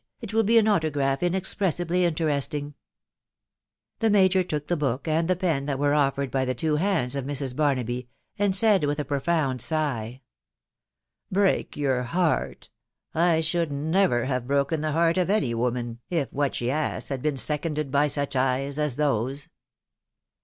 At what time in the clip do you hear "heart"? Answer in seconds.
12.01-12.71, 14.93-15.19